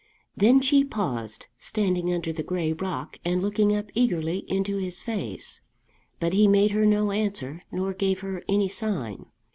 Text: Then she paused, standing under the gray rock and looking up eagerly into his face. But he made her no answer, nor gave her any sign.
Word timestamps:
Then 0.35 0.61
she 0.61 0.83
paused, 0.83 1.45
standing 1.59 2.11
under 2.11 2.33
the 2.33 2.41
gray 2.41 2.73
rock 2.73 3.19
and 3.23 3.39
looking 3.39 3.75
up 3.75 3.91
eagerly 3.93 4.39
into 4.49 4.77
his 4.77 4.99
face. 4.99 5.61
But 6.19 6.33
he 6.33 6.47
made 6.47 6.71
her 6.71 6.87
no 6.87 7.11
answer, 7.11 7.61
nor 7.71 7.93
gave 7.93 8.21
her 8.21 8.41
any 8.49 8.67
sign. 8.67 9.27